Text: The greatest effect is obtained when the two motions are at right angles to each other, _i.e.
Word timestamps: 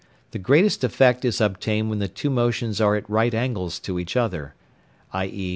The 0.31 0.39
greatest 0.39 0.83
effect 0.83 1.23
is 1.23 1.39
obtained 1.39 1.91
when 1.91 1.99
the 1.99 2.07
two 2.07 2.31
motions 2.31 2.81
are 2.81 2.95
at 2.95 3.07
right 3.07 3.35
angles 3.35 3.77
to 3.81 3.99
each 3.99 4.17
other, 4.17 4.55
_i.e. 5.13 5.49